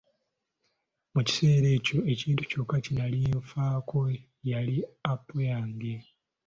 Mu 1.13 1.21
kiseera 1.27 1.67
ekyo 1.77 1.99
ekintu 2.13 2.41
kyokka 2.49 2.77
kye 2.83 2.93
nali 2.97 3.19
nfaako 3.41 3.99
yali 4.51 4.77
apo 5.11 5.35
yange. 5.49 5.93